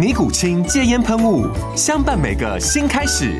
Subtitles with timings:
[0.00, 1.46] 尼古清戒烟喷雾，
[1.76, 3.38] 相伴每个新开始。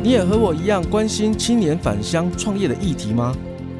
[0.00, 3.34] 你也和我一样关心青年返乡创业的议题吗？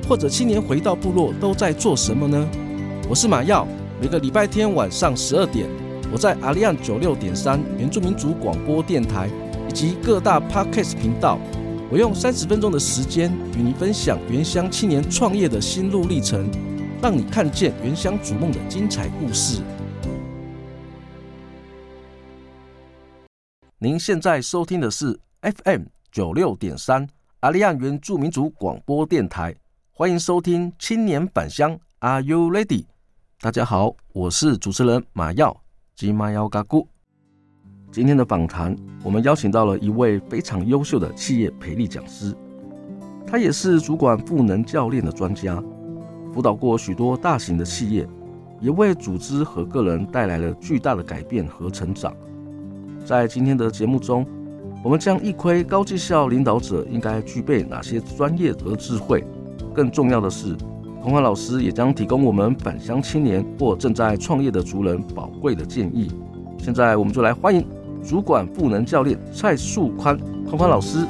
[0.08, 2.48] 或者青年回到部落都在做什么呢？
[3.08, 3.64] 我是马耀，
[4.00, 5.68] 每个礼拜天晚上十二点，
[6.12, 9.30] 我在阿利安九六点三原住民族广播电台
[9.68, 11.38] 以及各大 Podcast 频道，
[11.92, 16.50] 我用三十分钟的时间与你分享原乡青年创业的心路历程。
[17.04, 19.60] 让你看见原乡逐梦的精彩故事。
[23.76, 27.06] 您现在收听的是 FM 九六点三
[27.40, 29.54] 阿利亚原住民族广播电台，
[29.92, 32.86] 欢迎收听青年返乡，Are you ready？
[33.38, 35.54] 大家好，我是主持人马耀
[35.94, 36.86] 吉马耀嘎咕。
[37.92, 42.34] 今天的访谈，我们邀请到了一位非常优秀的企业培力讲师，
[43.26, 45.62] 他也是主管赋能教练的专家。
[46.34, 48.04] 辅导过许多大型的企业，
[48.60, 52.12] 也为组织和个人带来了巨大的改变和成长。
[53.04, 54.26] 在今天的节目中，
[54.82, 59.24] 我们将一窥高绩效领导者应该具备哪些专业和智慧。
[59.72, 60.56] 更重要的是，
[61.00, 66.10] 宽宽老师也将提供我们返乡青年或正在创业的族人宝贵的建议。
[66.58, 67.64] 现在，我们就来欢迎
[68.02, 71.06] 主管赋能教练蔡树宽宽宽老师。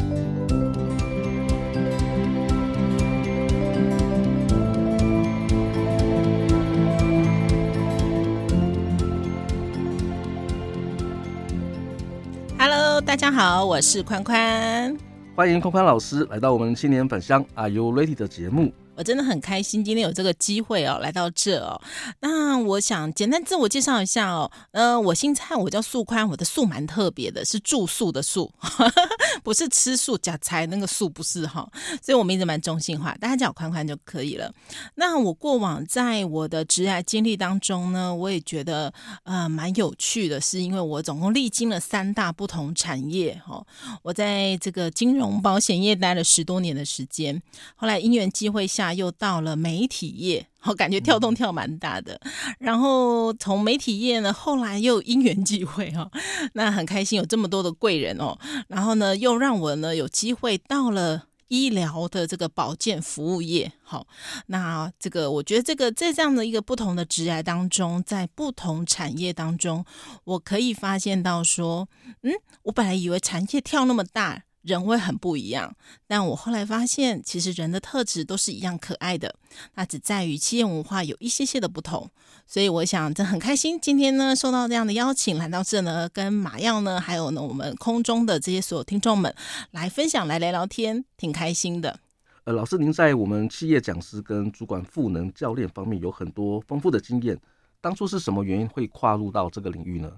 [13.34, 14.96] 好，我是宽宽，
[15.34, 18.72] 欢迎宽宽老师来到我们青年返乡 Are You Ready 的节目。
[18.96, 21.80] 我真的很开心，今天有这个机会哦，来到这哦。
[22.20, 24.50] 那我想简单自我介绍一下哦。
[24.70, 28.52] 呃，我姓蔡，我叫素宽，我的素蛮特别的，是住宿的宿，
[29.42, 31.68] 不是吃素假菜那个素，不是哈。
[32.00, 34.52] 所以我名字蛮中性化，大家叫我宽宽就可以了。
[34.94, 38.94] 那我过往在我的职业经历当中呢，我也觉得
[39.24, 43.66] 呃蛮有趣的，是因为我总共历经了三大不同产业哈。
[44.02, 47.42] 我在这个金融保险业待了十多年的时间，
[47.74, 48.83] 后来因缘际会下。
[48.92, 52.20] 又到了媒体业，我感觉跳动跳蛮大的。
[52.58, 56.10] 然后从媒体业呢，后来又因缘际会哈，
[56.52, 58.36] 那很开心有这么多的贵人哦。
[58.68, 63.72] 然后呢，又让我呢有机会到了医疗的这个保健服务业。
[63.82, 64.06] 好，
[64.46, 69.84] 那这个我觉得这个在这样的一个不同的职涯当中，在不同产业当中，
[70.24, 71.88] 我可以发现到说，
[72.22, 74.43] 嗯，我本来以为产业跳那么大。
[74.64, 75.76] 人会很不一样，
[76.06, 79.36] 但我后来发现，其实人的特质都是一样可爱的，
[79.74, 82.10] 那只在于企业文化有一些些的不同。
[82.46, 89.34] 所以我想，这很开心，今天呢受到这样的邀请来到这呢，跟马耀呢，还有呢我们空中的这些所有听众们
[89.70, 92.00] 来分享，来聊聊天，挺开心的。
[92.44, 97.38] 呃，老师您在我们企业讲师跟主管赋能教练方面有很多丰富的经验，
[97.80, 100.10] 当初是什么原因会跨入到这个领域呢？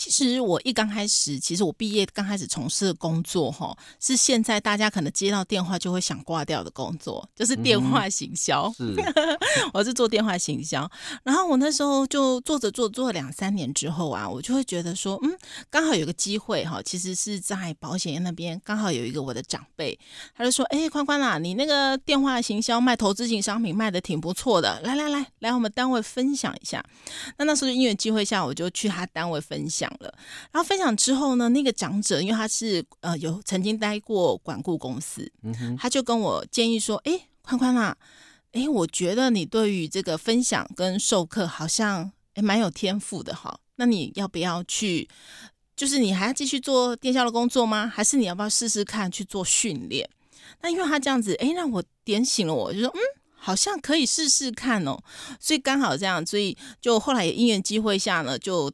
[0.00, 8.72] 其实我一刚开始，其实我毕业刚开始从事的工作，哈，是现在大家可能接到电话就会想挂掉的工作，就是电话行销。
[8.78, 9.02] 嗯、是，
[9.74, 10.90] 我是做电话行销。
[11.22, 15.36] 然后我那时候就做着做做了两三年之后啊，我就会觉得说，嗯，
[15.68, 19.98] 刚好有个机会哈，其实是在保险业那边，刚好有一个我的长辈，
[20.34, 26.82] 他就说，哎，宽宽啊，你那个电话行销卖投资型商品卖的挺不错的，来来来，来我们单位分享一下。
[27.36, 29.89] 那那时候因缘机会下，我就去他单位分享。
[29.98, 30.14] 了，
[30.52, 37.96] 然后分享之后呢，那个长者因为他是呃有曾经待过管顾公司，嗯哼，他就跟我建议说：“哎，宽宽啊，
[38.52, 45.08] 哎，我觉得你对于这个分享跟授课好像哎蛮有天赋的哈，那你要不要去？
[45.76, 47.86] 就是你还要继续做电销的工作吗？
[47.86, 50.08] 还是你要不要试试看去做训练？
[50.60, 53.00] 那因为他这样子，哎，让我点醒了我，就说嗯，
[53.34, 54.98] 好像可以试试看哦。
[55.40, 58.70] 所以刚好这样，所以就后来也因缘机会下呢，就。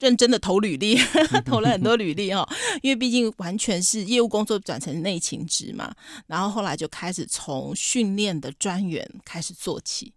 [0.00, 0.98] 认真的投履历，
[1.44, 2.48] 投了很多履历哦，
[2.82, 5.94] 因为毕竟完全是业务工作转成内勤职嘛。
[6.26, 10.12] 然后后来就开始从训练的专员开始做起，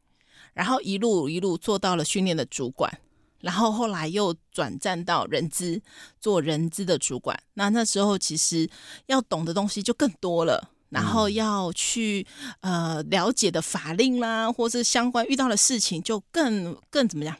[0.53, 2.99] 然后一路一路做到了训练的主管，
[3.41, 5.81] 然后后来又转战到人资，
[6.19, 7.37] 做人资的主管。
[7.55, 8.69] 那那时候其实
[9.07, 12.25] 要懂的东西就更多了，然后要去
[12.61, 17.35] 呃了解的法令啦，或是相关遇到的事情就更更怎么样？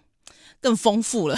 [0.63, 1.37] 更丰富了，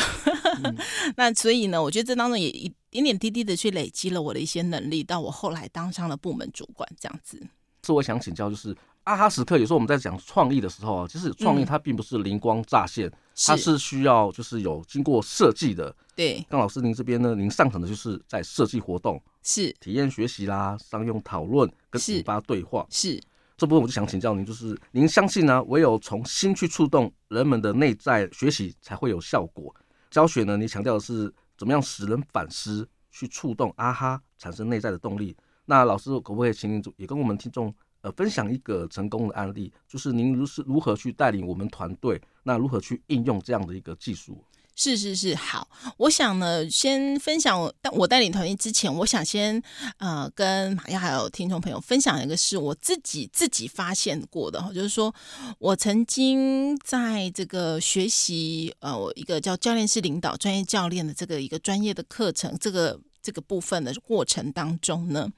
[0.64, 0.78] 嗯、
[1.18, 7.42] 那所以呢，我觉得这当中也一点点滴滴的去累积了我的一些能力，到我后来当上了部门主管这样子。
[7.84, 8.76] 是我想请教，就是
[9.06, 13.14] 阿哈时刻，有时候我们在讲创意的时候啊，其实创意它并不是灵光乍现，嗯、
[13.48, 15.96] 它是需要就是有经过设计的。
[16.16, 23.20] 对，刚老师您这边呢，您上场的就是在设计活动，是体验学习啦，商用讨论跟引发对话，是。
[23.58, 29.74] 这部分我就想请教您，就是您相信呢，唯有从心去触动人们的内在学习，才会有效果。
[30.12, 35.36] 教学呢，你强调的是怎么样使人反思，去触动啊哈，产生内在的动力。
[35.66, 44.44] 那老师可不可以请您也跟我们听众呃分享一个成功的案例，就是您如是如何去带领我们团队，那如何去应用这样的一个技术？
[44.78, 49.62] 是是是，好，我想呢，先分享我带我带领团队之前，我想先
[50.00, 55.16] 呃跟马耀还有听众朋友分享一个是我自己自己发现过的哈，就是说
[55.60, 65.32] 我曾经在这个学习呃我一个叫教练式领导专业教练的这个一个专业的课程这个这个部分的过程当中呢，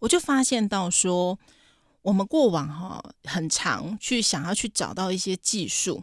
[0.00, 1.38] 我就发现到说
[2.02, 6.02] 我们过往哈、哦、很常去想要去找到一些技术。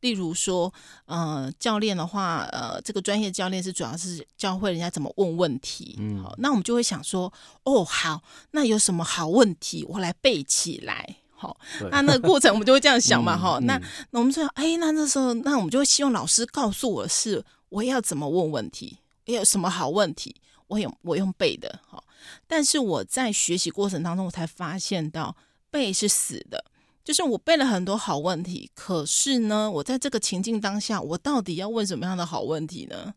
[0.00, 0.72] 例如说，
[1.06, 5.96] 呃，教练的话，呃，这个专业教练是主要是教会人家怎么问问题。
[5.98, 7.32] 嗯，好，那我们就会想说，
[7.64, 8.22] 哦，好，
[8.52, 11.16] 那有什么好问题，我来背起来。
[11.40, 11.56] 好，
[11.92, 13.66] 那那个过程我们就会这样想嘛，哈、嗯。
[13.66, 13.80] 那
[14.10, 20.34] 那我们说，哎，那那时候，那我们就会希望老师告诉我是我要怎么问问题，有什么好问题，
[20.66, 21.78] 我用我用背的。
[21.86, 22.02] 好，
[22.48, 25.36] 但是我在学习过程当中，我才发现到
[25.70, 26.64] 背是死的。
[27.08, 33.14] 就是我背了很多好问题，可是呢，我在这个情境当下，我到底要问什么样的好问题呢？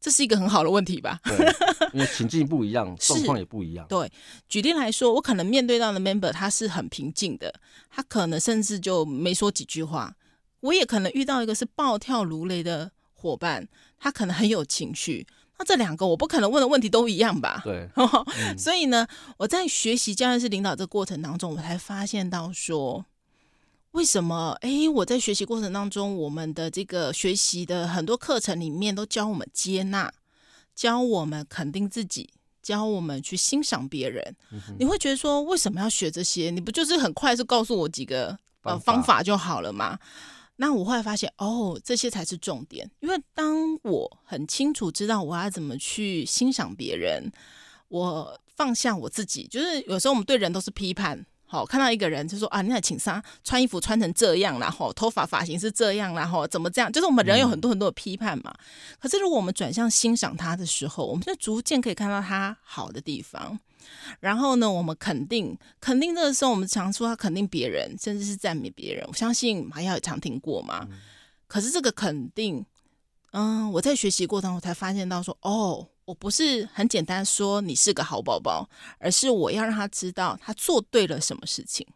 [0.00, 1.20] 这是一个很好的问题吧？
[1.22, 1.36] 对，
[1.92, 3.86] 因为情境不一样， 状况也不一样。
[3.88, 4.10] 对，
[4.48, 7.54] 举例来说，我可能面对到的 member 他是很平静的，
[7.88, 10.16] 他可能甚至就没说几句话。
[10.58, 13.68] 我也可能遇到一个是暴跳如雷的伙伴，
[14.00, 15.24] 他可能很有情绪。
[15.60, 17.62] 那这两个我不可能问的问题都一样吧？
[17.64, 19.06] 对，嗯、 所以呢，
[19.36, 23.06] 我在学习教练式领导这个过程当中，我才发现到说。
[23.98, 24.56] 为什么？
[24.60, 30.12] 哎，我在学习过程当中，我们的这个学习的很多课程里面都教我们接纳，
[30.72, 32.30] 教我们肯定自己，
[32.62, 34.36] 教我们去欣赏别人。
[34.52, 36.48] 嗯、你会觉得说，为什么要学这些？
[36.48, 39.98] 你不就是很快速告诉我几个呃方法就好了吗？
[40.54, 42.88] 那我后来发现，哦，这些才是重点。
[43.00, 47.32] 因为当我很清楚知道我要怎么去欣赏别人，
[47.88, 51.26] 我放下我自己，就是有时候我们对人都是批判。
[51.50, 56.92] 好，看到一个人就说啊，你那请啥穿衣服穿成这样，然后头发发型是这样，然后怎么这样？
[56.92, 58.54] 就是我们人有很多很多的批判嘛。
[58.54, 58.64] 嗯、
[59.00, 63.58] 可是如果我们转向欣赏他的时候，我们就逐渐可以看到他好的地方。
[64.20, 69.02] 然后呢，我们肯定肯定这个时候，我们常说他肯定别人，甚至是赞美别人。
[69.08, 70.86] 我相信马耀也常听过嘛。
[70.90, 70.98] 嗯、
[71.46, 72.62] 可是这个肯定，
[73.32, 75.88] 嗯，我在学习过程中才发现到说，哦。
[76.08, 78.66] 我不是很简单说你是个好宝宝，
[78.98, 81.86] 而是我要让他知道他做对了什么事情，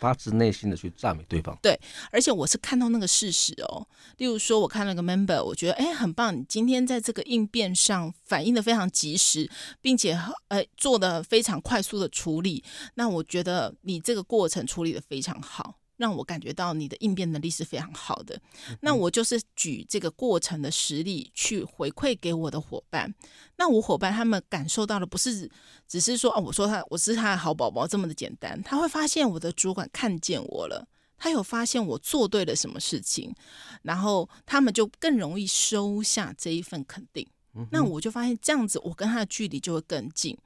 [0.00, 1.54] 发自内心的去赞美对方。
[1.60, 1.78] 对，
[2.10, 3.86] 而且我是看到那个事实哦。
[4.16, 9.50] 例如说，我看了个 member，我觉得哎很棒，你今天在这个应变上反应的非常及时，
[9.82, 10.18] 并且
[10.48, 12.64] 呃做的非常快速的处理，
[12.94, 15.80] 那我觉得你这个过程处理的非常好。
[15.96, 18.40] 让我感觉到你的应变能力是非常好的，
[18.80, 23.14] 那我就是举这个过程的实例去回馈给我的伙伴。
[23.56, 25.48] 那我伙伴他们感受到的不是
[25.86, 30.86] 只是说哦，我说他我是他的好宝宝这么的简单，他会发现我的主管看见我了，
[31.16, 33.32] 他有发现我做对了什么事情，
[33.82, 37.26] 然后他们就更容易收下这一份肯定。
[37.70, 40.36] 那我就发现这样子，我跟他的距离就会更近。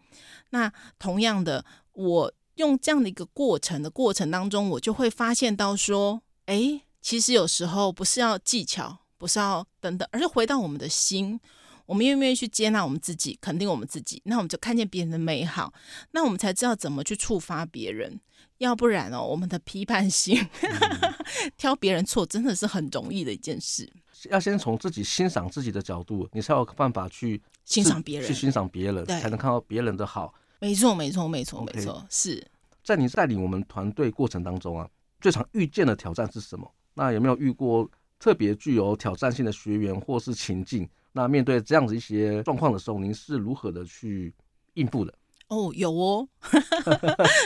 [0.50, 2.32] 那同样的，我。
[2.58, 11.38] 用这样的一个过程的过程当中，我就会发现到说，哎，其实有时候不是要技巧，不是要等等，而是回到我们的心，
[11.86, 15.72] 我们愿不愿意去接纳我们自己，肯定我们自己，那我们就看见别人的美好，
[16.10, 18.20] 那我们才知道怎么去触发别人。
[18.58, 21.14] 要不然哦，我们的批判性，嗯、
[21.56, 23.88] 挑别人错，真的是很容易的一件事。
[24.30, 30.34] 要先从自己欣赏自己的角度，你才有办法去欣赏别人，去欣赏别人，对才能看到别人的好。
[30.60, 32.46] 没错，没错，没错，没错是。
[32.82, 34.88] 在你带领我们团队过程当中啊，
[35.20, 36.70] 最常遇见的挑战是什么？
[36.94, 37.88] 那有没有遇过
[38.18, 40.88] 特别具有挑战性的学员或是情境？
[41.12, 44.34] 那面对这样子一些状况的时候，您是如何的去
[44.74, 45.14] 应付的？
[45.48, 46.28] 哦， 有哦，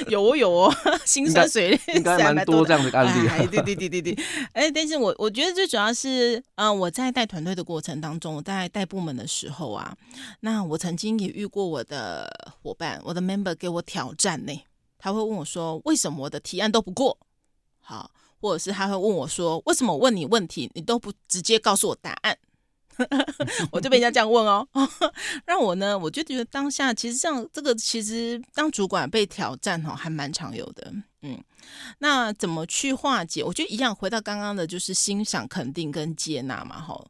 [0.09, 3.29] 有哦，有哦，心酸水应该蛮多这样的案例。
[3.29, 9.97] 哎，对对对对对，哎，但是我我觉得最主要是，嗯、呃，我在带团队的过程当中，我在带部门的时候啊，
[10.41, 14.53] 那我曾经也遇过我的伙伴，我的 member 给我挑战呢，
[14.99, 17.17] 他会问我说，为什么我的提案都不过？
[17.81, 22.37] 好，或者是他会问我说，为什么我问你问题，你都不直接告诉我答案？
[23.71, 24.67] 我就被人家这样问哦，
[25.47, 30.93] 让我呢，我就觉得当下其实这样，这个其实当主管被挑战哦，还蛮常有的。
[31.23, 31.43] 嗯，
[31.99, 33.45] 那怎么去化解？
[33.45, 36.81] 我觉得一样，回到刚刚的，就是欣赏、肯定跟接纳嘛。
[36.81, 37.01] 哈，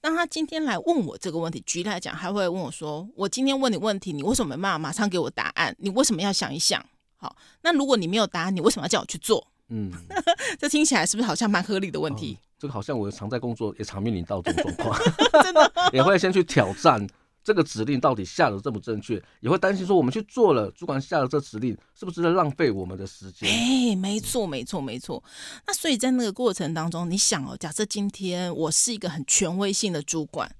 [0.00, 5.74] 当他今天来问我这个问题，举例来讲，他会问我说：“我今天问你问题，你为什么没办法马上给我答案？
[5.78, 6.82] 你为什么要想一想？”
[7.20, 9.46] 好，那如果你没有答案，你为什么要叫我去做？
[9.70, 9.92] 嗯，
[10.58, 12.38] 这听起来是不是好像蛮合理的问题？
[12.58, 15.00] 这个好像我常在工作，也常面临到这种状况，
[15.44, 17.06] 真的 也会先去挑战
[17.44, 23.48] 这个指令到底下的正不正确，也会担心说我们去做了，主管下的这指令是不是在浪费我们的时间？
[23.48, 25.22] 哎，没错，没错，没错。
[25.66, 30.50] 那所以在那个过程当中，你想哦，假设今天我是一个很权威性的主管。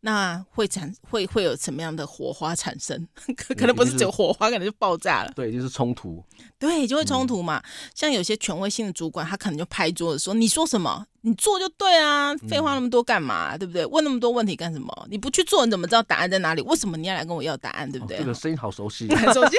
[0.00, 3.06] 那会产会会有什么样的火花产生？
[3.36, 5.32] 可可能不是只有火花，可能就爆炸了。
[5.34, 6.22] 对，就是冲突。
[6.56, 7.58] 对，就会冲突嘛。
[7.58, 13.56] 嗯、像有些权威性的主管，他可能就拍桌子说：“你说什么，你做就对啊，废话那么多干嘛？
[13.56, 13.84] 嗯、对不对？
[13.86, 15.06] 问那么多问题干什么？
[15.10, 16.62] 你不去做，你怎么知道答案在哪里？
[16.62, 17.90] 为什么你要来跟我要答案？
[17.90, 19.56] 对不对？”哦、这个声音好熟悉， 很熟悉。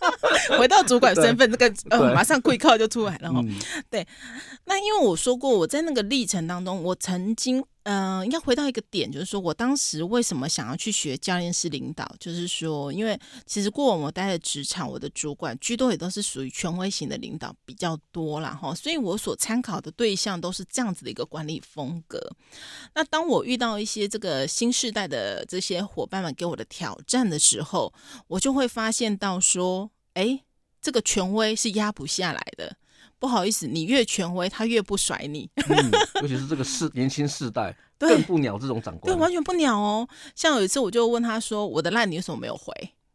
[0.58, 3.40] 回到主管身份，这个呃，马上跪靠就出来了哈。
[3.44, 3.54] 嗯、
[3.90, 4.06] 对，
[4.64, 7.62] 那因为我说过，我在那个历程当中，我曾经。
[7.84, 22.18] 嗯、呃，应该回到一个点，就是说我当时为什么想要去学教练式领导，就是说，因为其实过往我待的职场，我的主管居多也都是属于权威型的领导比较多啦哈，所以我所参考的对象都是这样子的一个管理风格。
[22.94, 27.92] 那当我遇到一些这个新世代的这些伙伴们给我的挑战的时候，
[28.28, 30.40] 我就会发现到说，哎，
[30.80, 32.76] 这个权威是压不下来的。
[33.24, 35.48] 不好意思，你越权威，他越不甩你。
[35.66, 35.90] 嗯，
[36.20, 40.06] 尤其是这个世年轻世代， 更不鸟这种长官，对，完全不鸟哦。
[40.36, 42.70] 像有一次，我就问他说：“我的烂你为什么没有回？”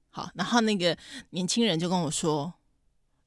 [0.09, 0.97] 好，然后那个
[1.29, 2.51] 年轻人就跟我说：“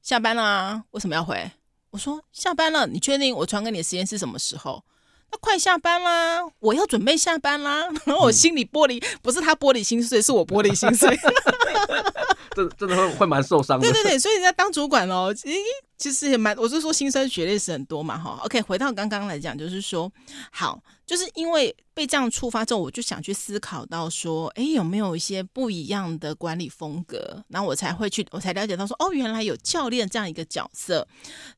[0.03, 1.49] 下班啦，为什么要回？”
[1.91, 4.83] 我说：“下班了，你确定我传给你的时间是什么时候？
[5.31, 11.17] 那快下班啦，我要准备下班啦。”然后我心里玻璃，嗯、不是他玻璃心碎，是我玻璃心碎。
[12.55, 13.89] 真真的会会蛮受伤的。
[13.89, 15.55] 对对对，所以人家当主管哦，咦。
[15.97, 18.39] 其实也蛮，我是说新生血泪史很多嘛，哈。
[18.43, 20.11] OK，回到刚刚来讲，就是说，
[20.51, 27.43] 好，就是因为被这样触发之后，我就想去思考到说，哎，有没有一些不一样的管理风格？
[27.47, 31.07] 然后我才会去，我才了解到说，哦，原来有教练这样一个角色，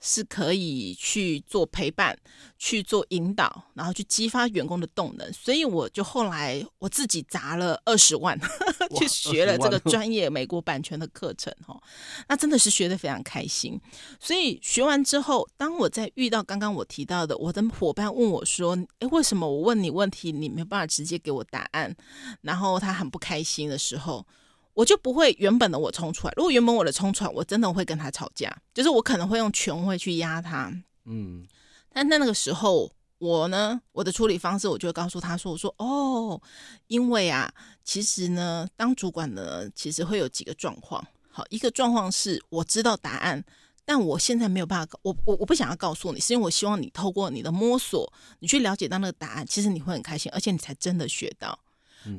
[0.01, 2.15] 是可以去做陪伴、
[2.60, 5.32] 去做引导，然后去激发员工的动能。
[5.34, 8.39] 所以我就后来我自己砸了二十万
[9.00, 11.82] 去学了这个专业美国版权的课程，哈，
[12.27, 13.80] 那真的是学的非常开心，
[14.25, 14.60] 所以。
[14.63, 21.96] 学完之后，当我在遇到刚刚我提到的我的伙伴问我说：“诶，为什么我问你问题，你没办法直接给我答案？”
[22.41, 24.25] 然后他很不开心的时候，
[24.74, 26.34] 我就不会原本的我冲出来。
[26.36, 30.74] 如果原本我的冲出来，我真的会跟他吵架，就是我可能会用权威去压他。
[31.05, 31.46] 嗯，
[31.94, 36.41] 但在那个时候，我呢，我的处理方式，我就会告诉他说：“我说哦，
[36.88, 37.53] 因为啊，
[37.84, 41.05] 其实呢，当主管呢，其实会有几个状况。
[41.29, 43.46] 好，一个状况是我知道答案。”
[43.86, 51.60] 但我现在没有办法，我我我不想要告诉你，是因为我希望你透过你的摸索，你去了解到那个答案，其实你会很开心，而且你才真的学到。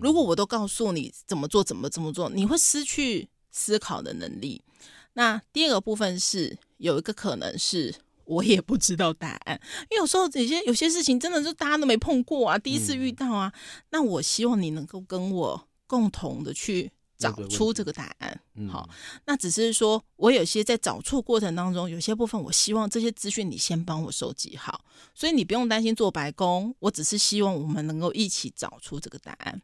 [0.00, 4.62] 如果我都告诉你怎么做，怎么怎么做，你会失去思考的能力。
[5.14, 7.94] 那第二个部分是有一个可能是
[8.25, 13.52] 我也不知道答案，因为有时候有些有些事情真的是大家都没碰过啊，第一次遇到啊。
[13.90, 16.92] 那我希望你能够跟我共同的去。
[17.18, 18.88] 找出这个答案，好，
[19.25, 29.62] 那只是说我有些在找出过程当中，有些部分我希望这些资讯你先帮我收集好，所以你不用担心做白工，我只是希望我们能够一起找出这个答案。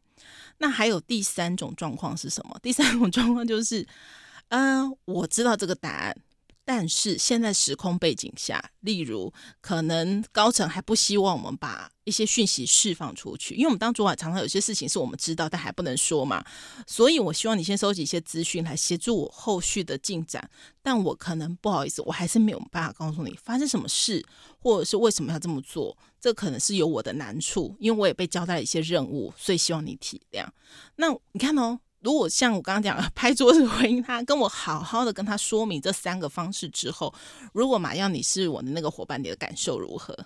[0.59, 2.59] 那还有第三种状况是什么？
[2.63, 3.87] 第三种状况就是，
[4.49, 6.17] 嗯、呃，我知道这个答案。
[6.65, 16.45] 但是现在时空背景下，例如可能高层还不希望我们把一些讯息释放出去，因为我们当主管常常有些事情是我们知道但还不能说嘛，
[16.87, 20.49] 所以我希望你先收集一些资讯来协助我后续的进展。
[20.83, 24.25] 但我可能不好意思，我还是没有办法告诉你发生什么事，
[24.61, 30.47] 或者是为什么要这么做，这可能是有我的难处，因为我也被交代了一些任务，所以希望你体谅。
[30.97, 31.81] 那你看哦。
[32.03, 37.15] 如果像我刚刚讲的拍桌子回应他，跟我好好的跟他说明这三个方式之后，
[37.53, 40.17] 如果马耀你是我的那个伙伴，你的感受如何？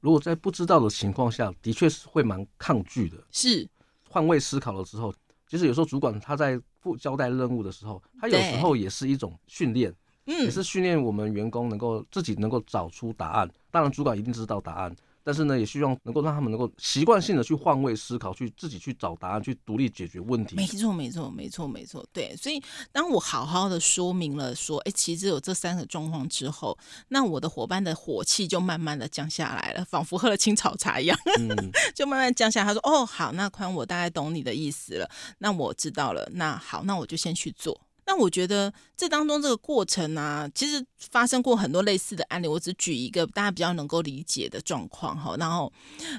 [0.00, 3.68] 如果在不知道的情况下，的确是会蛮抗拒的，是
[4.10, 5.14] 换位思考了之后，
[5.48, 13.48] 其实有时候主管他在不交代任务的时候，他有时候也是一种训练，也是训练我们员工能够自己能够找出答案。
[13.70, 14.96] 当然，主管一定知道答案。
[15.24, 20.56] 但是呢，也希望能够让他们能够习惯性的去换位思考，去自己去找答案，去独立解决问题。
[20.56, 22.04] 没错，没错，没错，没错。
[22.12, 26.76] 对，所以当我好好的说明了说，哎，其实有这三个状况之后，
[27.08, 32.66] 那我的伙伴的火气就慢慢的降下来了，仿佛喝了青草茶一样，嗯、 就慢慢降下来。
[32.66, 36.28] 他说：“哦，好，那宽，我大概懂你的意思了，那我知道了。
[36.34, 37.80] 那好，那我就先去做。”
[38.12, 42.46] 那我觉得这当中这个过程呢，其实发生过很多类似的案例。
[42.46, 45.72] 我只举一个大家比较能够理解的状况哈，然后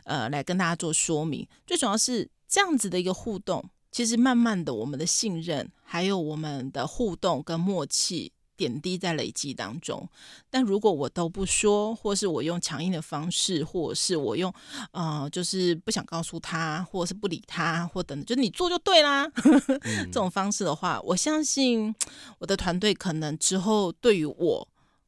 [0.04, 1.48] 呃来跟大家做说明。
[1.68, 8.32] 最主要是这样子的一个互动，其实慢慢的我们的信任，还有我们的互动跟默契。
[8.56, 10.08] 点滴在累积当中，
[10.50, 14.54] 但如果我都不说，或是我用强硬的方式，或者是我用
[14.92, 19.26] 呃，就是不想告诉他，或者是不理他，或等等，就你做就对啦。
[19.26, 21.94] 嗯、 这种方式的话，我相信
[22.40, 24.68] 我的团队可能之后对于我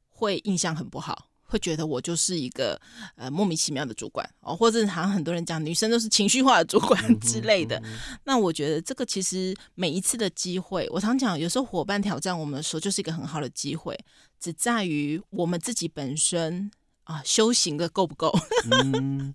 [0.09, 1.27] 会印象很不好。
[1.55, 2.79] 会觉得我就是一个
[3.15, 7.81] 呃莫名其妙的主管哦，或者好像很多人讲女生都是情绪化的主管之类的。
[8.25, 13.97] 那我觉得这个其实每一次的机会，我常讲，有时候伙伴挑战我们的时候，就是一个很好的机会，
[14.37, 16.69] 只在于我们自己本身
[17.05, 18.29] 啊修行的够不够。
[18.69, 19.33] 嗯，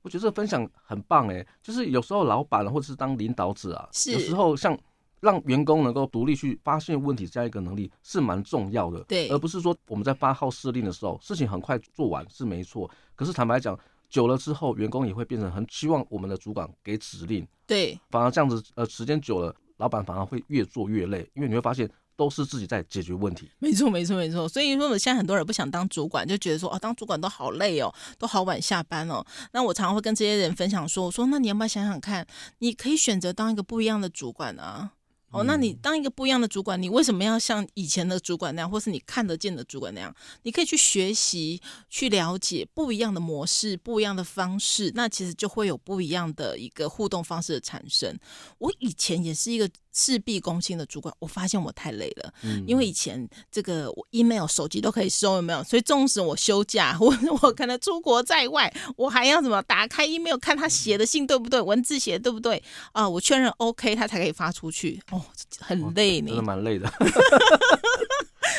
[0.00, 4.74] 我觉得这个分享很棒哎，就是有时候老板或者是当领导者啊，是有时候像。
[5.20, 12.90] 让员工能够独立去发现问题这样一个能力是蛮重要的，对，而不是说我们在发号施令的时候，事情很快做完是没错。
[13.14, 23.50] 可是坦白讲，久了之后，员工也会变成很希望我们的主管给指令，对，反而这样子，呃，时间久了，老板反而会越做越累，因为你会发现都是自己在解决问题。
[23.58, 24.48] 没错，没错，没错。
[24.48, 29.24] 所以说，我现在很多人不想当主管，就觉得说，哦，当主管都好累哦，都好晚下班哦。
[29.52, 32.26] 那我常常会跟这些人分享说，我说，那你要不要想想看，
[32.58, 34.92] 你可以选择当一个不一样的主管啊。
[35.30, 40.14] 哦，那你当一个不一样的主管，你为什么要像以前的主管那样，或是你看得见的主管那样？
[40.42, 48.18] 你可以去学习、去了解不一样的模式、不一样的方式，那其实就会有不一样的一个互动方式的产生。
[48.58, 49.70] 我以前也是一个。
[49.92, 55.64] 事必躬亲的主管，我发现我太累了，嗯、因为以前这个我 email、手机都可以收，有没有？
[55.64, 63.08] 所以纵使我休假， 我我可能出国在外，我还要怎么打开 email 看他写的信对不对，文字写的对不对啊？
[63.08, 65.00] 我确认 OK，他才可以发出去。
[65.10, 65.20] 哦，
[65.58, 66.86] 很累呢，真的蛮累的，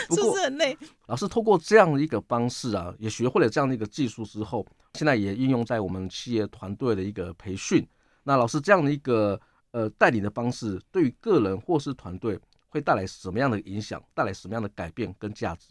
[0.09, 0.77] 是不是很累？
[1.07, 4.65] 老师透过这样的一个方式啊，也学会了这样的一个技术之后，
[4.95, 7.87] 现在也应用在我们企业团队的一个培训。
[8.23, 9.39] 那老师这样的一个。
[9.71, 14.01] 呃，带领的方式对于个人或是团队会带来什么样的影响？
[14.13, 15.67] 带来什么样的改变跟价值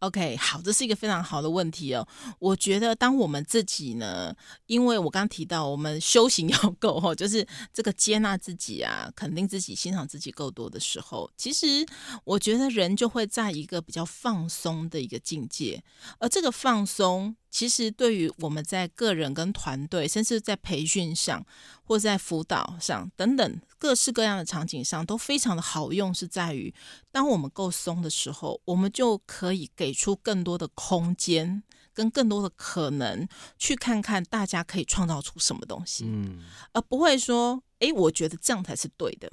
[0.00, 2.06] ？OK，好，这是一个非常好的问题哦。
[2.38, 4.34] 我觉得，当我们自己呢，
[4.66, 11.86] 因为我刚刚提到，我们修行要够哦，就是这个接纳自己啊，肯定自己，欣赏自己够多的时候，其实
[12.24, 15.82] 我觉得人就会在一个比较放松的一个境界。
[16.18, 21.46] 而这个放松，其实对于我们在个人跟团队，甚至在培训上，
[21.84, 23.60] 或在辅导上等等。
[23.78, 26.74] 各式各样的场景上都非常的好用，是在于
[27.12, 31.62] 当我们够松的时候，我们就可以给出更多的空间
[31.92, 36.40] 跟更多的可能，去看看大家可以创造出什么东西，嗯，
[36.72, 39.30] 而不会说，哎，我觉得这样才是对的，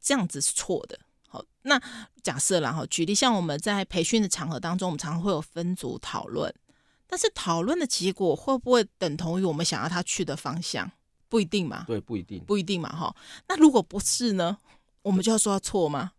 [0.00, 0.98] 这样子是错的。
[1.28, 1.78] 好，那
[2.22, 6.54] 假设然后举例，像我们在培训的场合当中，我们常常会有分组讨论，
[7.08, 10.90] 但是讨论的结果会不会等同于我们想要他去的方向？
[11.30, 13.14] 不一定嘛，对，不一定，不一定嘛，哈。
[13.48, 14.58] 那如果不是呢？
[15.02, 16.12] 我们就要说他错吗？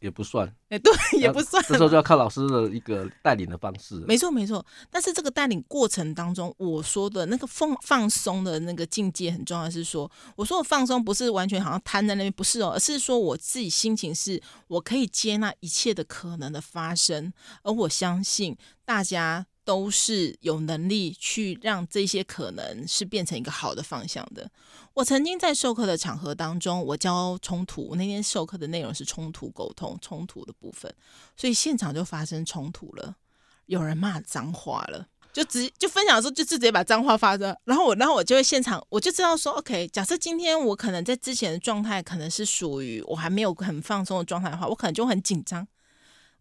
[0.00, 1.60] 也不算，哎，对，也不算。
[1.66, 3.96] 这时候就要靠老师的一个带领的方式。
[4.06, 4.64] 没错，没错。
[4.90, 9.68] 但是这个带领过程当中，我说的那个放放松的那个境界很重要。
[9.68, 19.46] 是说，我说我放松不是完全好像瘫在那边，不是哦，而是说我自己心情是我可以接纳一切的可能的发生，而我相信大家。
[19.68, 24.50] 都是有能力去让这些可能是变成一个好的方向的。
[24.94, 30.90] 我曾经在授课的场合当中，我教冲突，那天授课的内容是冲突沟通，冲突的部分，
[31.36, 33.16] 所以现场就发生冲突了，
[33.66, 45.68] 有人骂脏话了，就直就分享的时候就直接把脏话发出来，然后我然后我就会现场我就知道说，OK，假设今天我可能在之前的状态可能是属于我还没有很放松的状态的话，我可能就很紧张。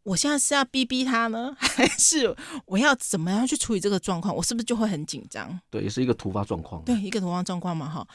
[0.07, 2.33] 我现在是要逼逼他呢， 还是
[2.65, 4.33] 我要怎么样去处理这个状况？
[4.33, 5.59] 我是不是就会很紧张？
[5.69, 6.81] 对，也是一个突发状况。
[6.85, 8.07] 对，一个突发状况嘛，哈。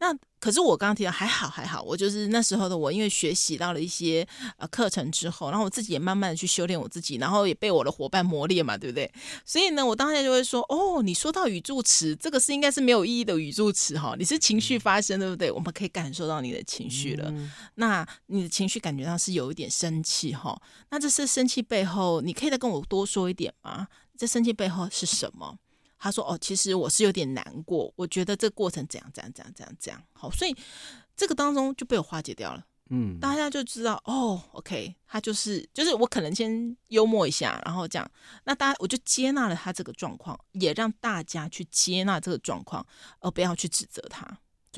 [0.00, 9.10] 那可是我刚刚提到还好还好，我就是那时候的我，因为学习到了一些呃课程之后，然后我自己也慢慢的去修炼我自己，然后也被我的伙伴磨练嘛，对不对？
[9.44, 15.50] 所以呢，我当下就会说，哦，你说到语助词，这个是应该是没有意义的语助词哈，你是情绪发生，对不对？
[15.50, 23.88] 我们可以感受到你的情绪了，嗯、那你的情绪感觉到是有一点生气哈，那这是生气背后，你可以再跟我多说一点吗？
[24.16, 25.56] 这生气背后是什么？
[25.98, 30.56] 他说：“哦，其实我是有点难过，我觉得这个过程怎样怎样怎样怎样怎样好，所以
[31.16, 32.64] 这个当中就被我化解掉了。
[32.90, 38.10] 嗯，大家就知道哦，OK，他就是就是我可能先幽默一下，然后这样，
[38.44, 42.86] 那大家我就接纳了他这个状况，也让大家去接纳这个状况，
[43.20, 44.26] 而不要去指责他。”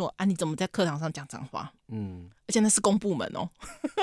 [0.01, 1.71] 说啊，你怎么在课堂上讲脏话？
[1.89, 3.49] 嗯，而且那是公部门哦，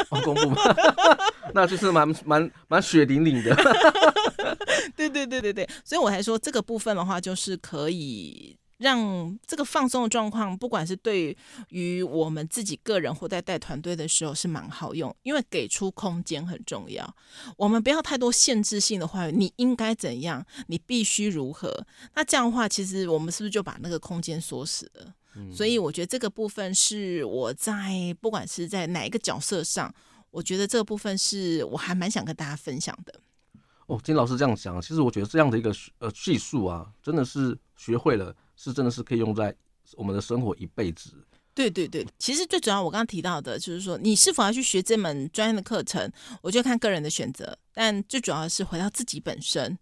[0.10, 0.58] 哦公部门，
[1.56, 3.56] 那就是蛮蛮蛮血淋淋的。
[4.96, 11.36] 对对对对对，所以我还说这个部分的话，就是可以让这个放松的状况，不管是对
[11.70, 17.16] 于我们自己个人或在带团队的时候，是蛮好用，因为给出空间很重要。
[17.58, 21.86] 我们不要太多限制性的话语，你应该怎样，你必须如何？
[22.16, 25.14] 那这样的话，其实我们是不是就把那个空间锁死了？
[25.52, 29.93] 所以我觉得这个部分是我在不管是在哪一个角色上，
[30.32, 33.13] 我觉得这个部分是我还蛮想跟大家分享的。
[33.88, 39.56] 哦，金老师这样讲，其实我觉得这样的一个呃技术啊，真的是学会了，是真的是可以用在
[39.93, 41.12] 我们的生活一辈子。
[41.54, 49.78] 对对对，其实最主要我刚刚提到的就是说，你是否要去学这门专业的课程，我就看个人的选择，但最主要的是回到自己本身。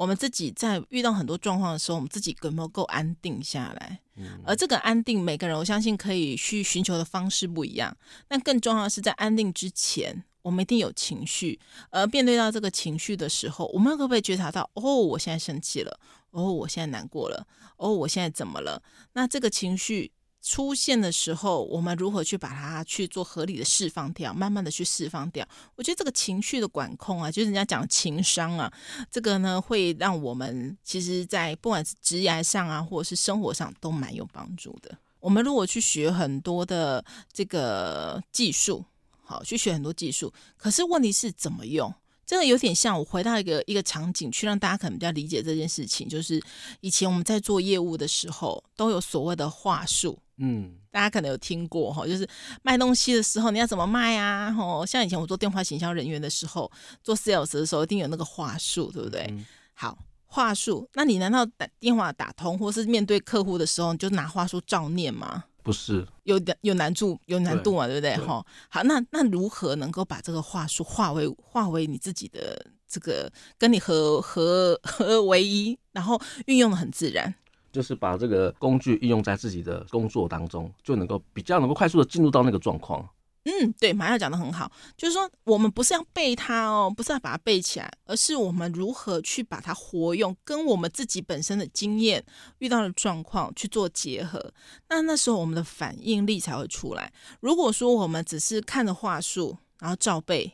[0.00, 4.00] 我们自己在遇到很多状况的时候，我们自己有没有够安定下来？
[4.16, 7.94] 嗯，而这个安定，每个人我相信可以去寻求的方式不一样。
[8.26, 11.60] 但更重要的是，在安定之前，我们一定有情绪。
[11.90, 14.70] 而面对到这个情绪的时候，我们可不可以觉察到？
[14.72, 16.00] 哦，我现在生气了。
[16.30, 17.46] 哦，我现在难过了。
[17.76, 18.82] 哦，我现在怎么了？
[19.12, 20.12] 那这个情绪。
[20.42, 25.46] 出现的时候，我们如何去把它去做合理的释放掉，慢慢的去释放掉。
[25.76, 28.72] 我觉得这个情绪的管控啊，就是人家讲情商啊，
[29.10, 34.96] 这个呢会让我们其实，在不管是职业上啊，或者是生活上，都蛮有帮助的。
[35.18, 38.82] 我们如果去学很多的这个技术，
[39.22, 41.92] 好，去学很多技术，可是问题是怎么用？
[42.24, 46.40] 这个有点像我回到一个一个场景去，让大家可能比较理解这件事情，就是
[46.80, 50.18] 以前我们在做业务的时候，都有所谓的话术。
[50.40, 52.28] 嗯，大家可能有听过哈，就是
[52.62, 54.50] 卖东西的时候你要怎么卖啊？
[54.50, 56.70] 吼，像以前我做电话行销人员的时候，
[57.02, 59.26] 做 sales 的时候，一定有那个话术，对不对？
[59.30, 65.44] 嗯、好，话术，那你难道打电话打通，或是面对客户的时候，你就拿话术照念吗？
[65.62, 68.26] 不是，有有难度，有难度嘛，对，对不对？
[68.26, 77.34] 哈，好，那那如何能够把这个话术化为化为你自己的这个跟你合合合为一，然后运用的很自然？
[77.72, 83.08] 就是把这个工具应用在自己的工作当中，就能够比较能够快速的进入到那个状况。
[83.44, 92.22] 嗯，对，马上讲得很好，就是说我们不是要背它哦，不是要把它背起来，而是我们如何去把它活用，跟我们自己本身的经验
[92.58, 94.52] 遇到的状况去做结合。
[94.90, 97.10] 那那时候我们的反应力才会出来。
[97.40, 100.52] 如果说我们只是看着话术，然后照背，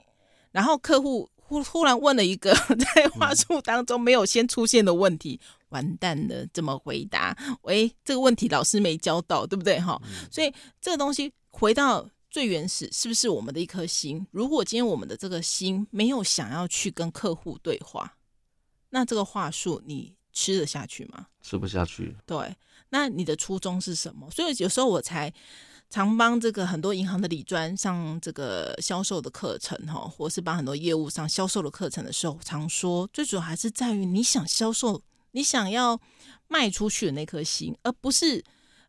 [0.52, 2.54] 然后客户忽忽然问了一个
[2.94, 5.40] 在话术当中没有先出现的问题。
[5.42, 7.36] 嗯完蛋了，怎么回答？
[7.62, 9.80] 喂，这个问题老师没教到，对不对？
[9.80, 14.24] 哈、嗯，所以这个东西回到最原始，是不是我们的一颗心？
[14.30, 18.16] 如果今天我们的这个心没有想要去跟客户对话，
[18.90, 21.26] 那这个话术你吃得下去吗？
[21.42, 22.16] 吃不下去。
[22.24, 22.56] 对，
[22.90, 24.30] 那你的初衷是什么？
[24.30, 25.30] 所以有时候我才
[25.88, 35.02] 常帮这个很多银行的理专上这个销售的课程，哈，或是帮很多业务上销售的课程的时候，常说最主要还是在于你想销售。
[35.32, 36.00] 你想要
[36.48, 38.42] 卖出去的那颗心，而不是，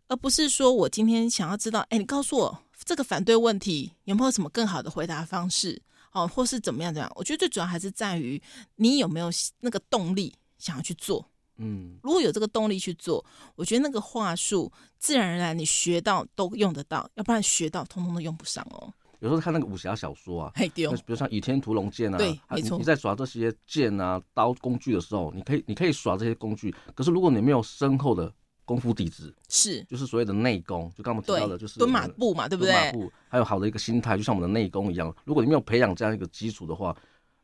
[0.07, 5.81] 而不是说我今天想要知道，哎，你告诉我这个反对问题有没有什么更好的回答方式，
[6.13, 7.13] 哦，或是怎么样怎么样？
[7.17, 8.41] 我觉得最主要还是在于
[8.77, 9.29] 你有没有
[9.59, 11.29] 那个动力想要去做。
[11.57, 13.23] 嗯，如果有这个动力去做，
[13.55, 18.93] 我觉得那个话术自然而然你学到都用得到，要不然学到通通都用不上哦。
[19.19, 22.77] 有时候看那个武侠小说啊，嘿，对，比如像《倚天屠龙剑》啊，对，没错。
[22.77, 26.73] 你在耍这些剑啊、刀工具的时候，你可以，你可以耍这些工具。
[26.93, 28.31] 可是如果你没有深厚的
[28.63, 32.71] 功夫底子，是，就是所谓的内功，就刚刚我们提到的，就是蹲马步嘛，对不对？
[32.71, 35.11] 蹲马步，还有好的一个心态，就像我们的内功一样。
[35.25, 36.95] 如果你没有培养这样一个基础的话，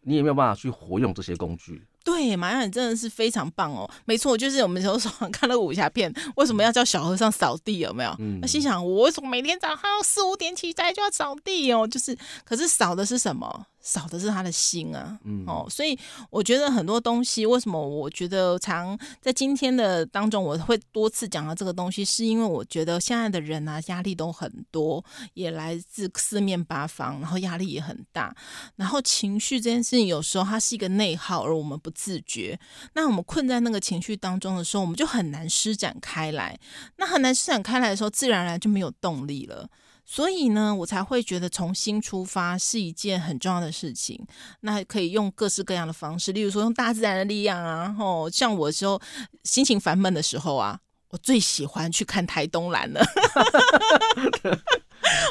[0.01, 1.83] 你也没有办法去活用这些工具。
[2.03, 3.89] 对，马亮你真的是非常棒哦！
[4.05, 7.79] 没错，就是我们有时候 看那个武侠片，为什么要叫小和尚扫地？
[7.79, 8.13] 有没有？
[8.19, 11.87] 嗯，那心想，我为什么每天早上四五点起来就要扫地哦？
[11.87, 13.67] 就是，可是扫的是什么？
[13.83, 15.43] 少的是他的心啊，嗯。
[15.45, 15.95] 哦，所以
[16.31, 28.33] 我觉得很多东西，为什么我觉得常在今天的当中，我会多次讲到这个东西，是因为我觉得现在的人啊，压力都很多，也来自四面八方，然后压力也很大，
[28.77, 32.57] 然后情绪这件事情有时候它是一个内耗，而我们不自觉，
[32.93, 36.57] 那我们困在那个情绪当中的时候，我们就很难施展开来，
[36.95, 39.69] 那很难施展开来的时候，自然而然就没有动力了。
[40.05, 44.25] 所以呢，我才会觉得重新出发是一件很重要的事情。
[44.59, 47.95] 那可以用各式各样的方式，例如说用大自然的力量啊。
[47.97, 49.01] 哦，像我时候
[49.43, 53.01] 心情烦闷的时候啊，我最喜欢去看台东蓝了。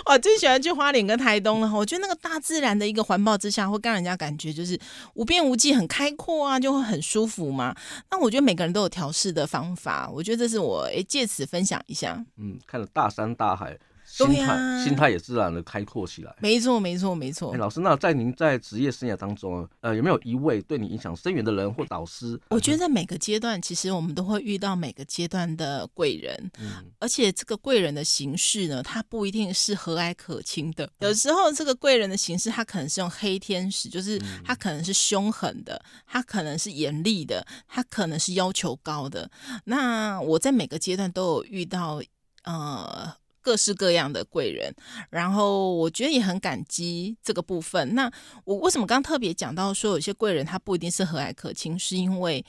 [0.06, 1.70] 我最喜欢去花莲跟台东了。
[1.72, 4.78] 我觉得那个大自然的一个环抱之下，会让人家感觉就是
[5.14, 7.74] 无边无际、很开阔啊，就会很舒服嘛。
[8.10, 10.10] 那我觉得每个人都有调试的方法。
[10.10, 12.24] 我觉得这是我诶借此分享一下。
[12.36, 13.78] 嗯，看了大山大海。
[14.12, 16.36] 心态、啊，心态也自然的开阔起来。
[16.38, 17.52] 没错，没错，没错。
[17.54, 22.38] 哎，老师，那在您在职业生涯当中，呃，有没有一位对你影响深远的人或导师？
[22.50, 30.86] 我觉得在每个阶段，其实我们都会遇到每个阶段的贵人，嗯，而且这个贵人的形式呢，它不一定是和蔼可亲的。
[30.98, 39.30] 有时候这个贵人的形式，他可能是用黑天使，就是他可能是凶狠的，他可能是严厉的，他可能是要求高的。
[39.64, 42.02] 那我在每个阶段都有遇到，
[42.44, 43.14] 呃。
[43.42, 44.72] 各式各样的贵人，
[45.10, 47.94] 然后我觉得也很感激这个部分。
[47.94, 48.10] 那
[48.44, 52.42] 我为什么刚特别讲到说有些贵人他不一定是和蔼可亲，是因为，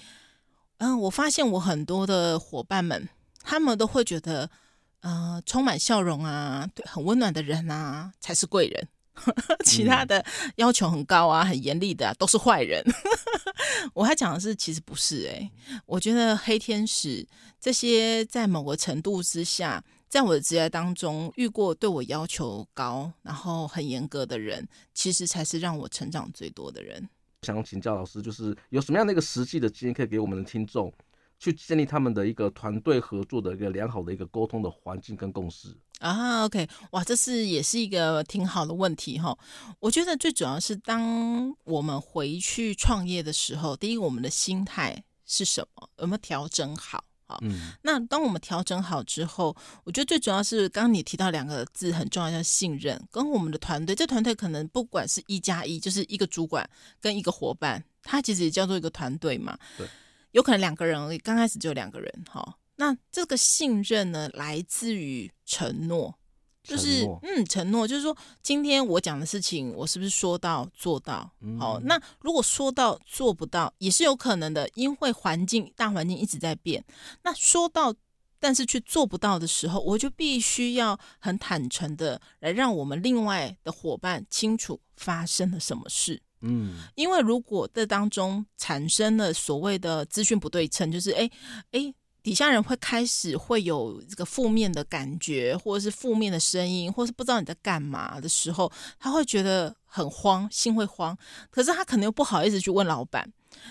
[0.78, 3.10] 嗯、呃，我发现我很多的伙伴们，
[3.42, 4.50] 他们都会觉得，
[5.02, 8.88] 呃，充满笑容啊，对，很温暖的人啊，才是贵人。
[9.66, 10.24] 其他的
[10.56, 12.84] 要求很高啊，很严厉的、啊、都是坏人。
[13.94, 15.52] 我还讲的是，其实不是哎、欸，
[15.86, 17.28] 我觉得黑天使
[17.60, 19.84] 这些在某个程度之下。
[20.14, 27.10] 在我的职业当中遇过对我要求高，然后很严格的人，其实才是让我成长最多的人。
[27.42, 30.94] 想请教老师，就是有什么样的一个实际的经验可以给我们的听众，
[31.40, 39.36] 去建立他们的一个团队合作的一个良好的一个沟通的环境跟共识啊？OK，哇，这是也是一个挺好的问题哈。
[39.80, 45.90] 我觉得最主要是当我们回去创业的时候，第一个我们的心态是什么？
[45.98, 47.04] 有没有调整好？
[47.42, 53.02] 嗯，那当我们调整好之后，我觉得最主要是刚刚你提到两个字很重要，叫信任。
[53.12, 56.70] 跟我们的团队，这团队可能不管是一加一，就是一个主管
[57.02, 59.58] 跟一个伙伴，他其实也叫做一个团队嘛。
[59.78, 59.88] 对，
[60.32, 62.26] 有可能两个人而已，刚开始只有两个人。
[62.30, 66.18] 好，那这个信任呢，来自于承诺。
[66.64, 71.30] 就是嗯，承诺就是说，今天我讲的事情，我是不是说到做到？
[71.42, 76.82] 嗯、好，那如果说到做不到，也是有可能的，因为环境大环境一直在变。
[77.24, 77.94] 那说到，
[78.40, 86.22] 但是却做不到的时候，我就必须要很坦诚的来让我们另外的伙伴清楚发生了什么事。
[86.40, 91.30] 嗯，因为如果这当中产生了所谓的资讯不对称，就是哎
[91.72, 91.94] 哎。
[92.24, 101.16] 底下人会开始会有这个负面的感觉，或者是负面的声音，或是不知道你在干嘛的时候，他会觉得很慌，心会慌。
[101.52, 103.30] 可是他可能又不好意思去问老板。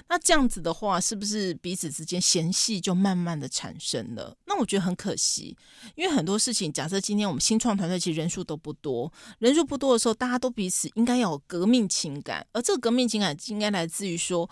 [0.09, 4.37] 那这样子的话，是不是彼此之间嫌隙就慢慢的产生了？
[4.47, 5.57] 那我觉得很可惜，
[5.97, 14.49] 因为很多事情，假设今天我们新创团队其实人数都不多，人数不多的时候，大家都彼此应该要有革命情感，而这个革命情感应该来自于说。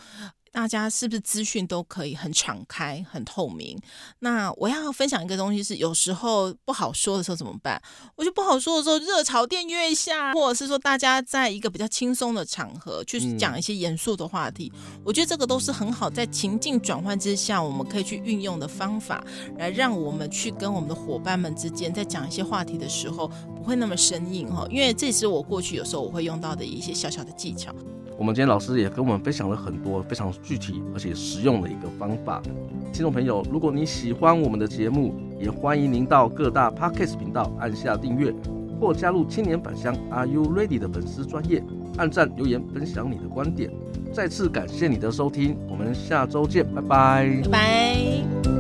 [0.52, 3.78] 大家是不是资讯都可以很敞开、很透明？
[4.18, 7.80] 那我要分享一个东西是，有时候不好说的时候怎么办？
[8.16, 14.72] 我就不好说的时候，热潮店约一下，或者是说大家在一个比较轻松的场合去讲一些严肃的话题。
[14.74, 19.24] 嗯、我觉得这个都是很好在情境转换之下，我们可以去运用的方法，
[19.56, 24.66] 来让我们去跟我们的伙伴们之间在讲一些话题的时候不会那么生硬哈。
[24.68, 27.72] 因为这是我过去有时候我会用到的一些小小的技巧。
[28.20, 32.42] 我们今天老师也跟我们分享了很多非常具体而且实用的一个方法。
[32.92, 38.30] 听众朋友，如果你喜欢我们的节目，也欢迎您到各大 Podcast 频道按下订阅，
[38.78, 41.64] 或加入青年返乡 Are You Ready 的粉丝专业，
[41.96, 43.70] 按赞留言分享你的观点。
[44.12, 46.82] 再次感谢你的收听，我们下周见，拜，
[47.42, 48.59] 拜拜。